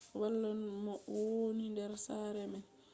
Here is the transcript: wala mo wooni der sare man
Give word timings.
wala 0.19 0.49
mo 0.83 0.93
wooni 1.13 1.65
der 1.77 1.91
sare 2.05 2.43
man 2.51 2.63